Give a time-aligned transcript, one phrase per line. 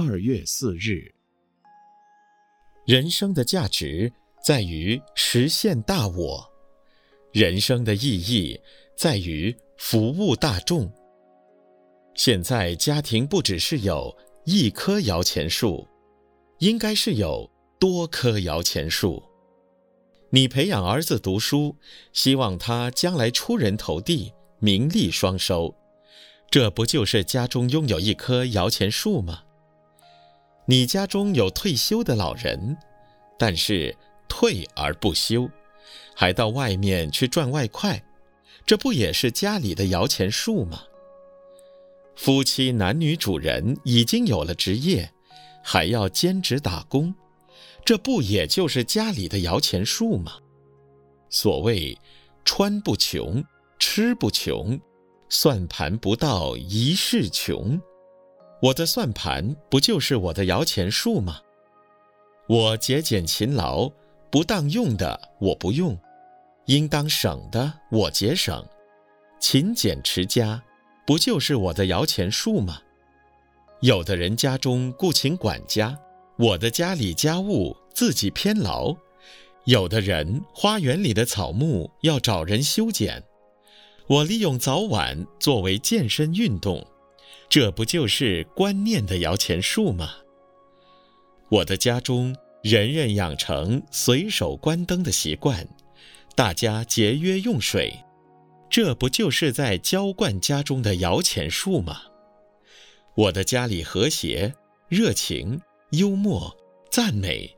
[0.00, 1.12] 二月四日。
[2.86, 4.12] 人生的价值
[4.44, 6.48] 在于实现大我，
[7.32, 8.60] 人生的意义
[8.96, 10.88] 在于服务大众。
[12.14, 15.84] 现在家庭不只是有一棵摇钱树，
[16.60, 19.20] 应该是有多棵摇钱树。
[20.30, 21.74] 你培养儿子读书，
[22.12, 25.74] 希望他将来出人头地，名利双收。
[26.48, 29.42] 这不就是家中拥有一棵摇钱树吗？
[30.70, 32.76] 你家中有退休的老人，
[33.38, 33.96] 但是
[34.28, 35.48] 退而不休，
[36.14, 38.04] 还到外面去赚外快，
[38.66, 40.82] 这不也是家里的摇钱树吗？
[42.14, 45.10] 夫妻男女主人已经有了职业，
[45.64, 47.14] 还要兼职打工，
[47.82, 50.34] 这不也就是家里的摇钱树吗？
[51.30, 51.96] 所谓
[52.44, 53.42] 穿不穷，
[53.78, 54.78] 吃不穷。
[55.30, 57.80] 算盘不到一世穷，
[58.60, 61.40] 我的算盘不就是我的摇钱树吗？
[62.48, 63.88] 我节俭勤劳，
[64.30, 65.96] 不当用的我不用，
[66.66, 68.66] 应当省的我节省，
[69.38, 70.60] 勤俭持家，
[71.06, 72.80] 不就是我的摇钱树吗？
[73.80, 75.96] 有的人家中雇请管家，
[76.36, 78.96] 我的家里家务自己偏劳；
[79.66, 83.22] 有的人花园里的草木要找人修剪。
[84.08, 86.84] 我利用早晚作为健身运动，
[87.48, 90.10] 这不就是观念的摇钱树吗？
[91.48, 95.66] 我的家中人人养成随手关灯的习惯，
[96.34, 98.04] 大家节约用水，
[98.68, 102.02] 这不就是在浇灌家中的摇钱树吗？
[103.14, 104.54] 我的家里和谐、
[104.88, 105.58] 热情、
[105.92, 106.54] 幽默、
[106.90, 107.56] 赞美，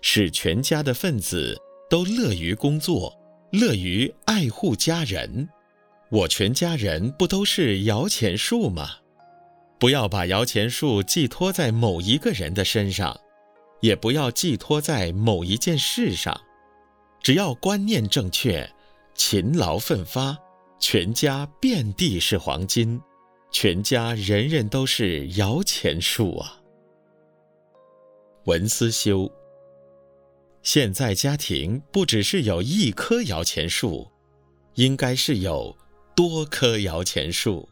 [0.00, 1.60] 使全家的分子
[1.90, 3.12] 都乐于工作，
[3.50, 5.48] 乐于爱护家人。
[6.10, 8.98] 我全家人不都是摇钱树吗？
[9.78, 13.20] 不要把摇钱树寄托在某一个人的身上，
[13.80, 16.40] 也不要寄托在某一件事上。
[17.20, 18.70] 只要观念正确，
[19.14, 20.36] 勤劳奋发，
[20.78, 23.00] 全家遍地是黄金，
[23.50, 26.60] 全家人人都是摇钱树啊！
[28.44, 29.30] 文思修。
[30.62, 34.10] 现在家庭不只是有一棵摇钱树，
[34.74, 35.76] 应该是有。
[36.16, 37.68] 多棵摇钱树，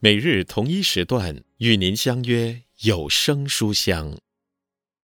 [0.00, 4.16] 每日同一时段与您相约有声书香。